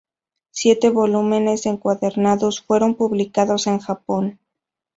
Siete 0.49 0.89
volúmenes 0.89 1.67
encuadernados 1.67 2.59
fueron 2.63 2.95
publicados 2.95 3.67
en 3.67 3.77
Japón. 3.77 4.39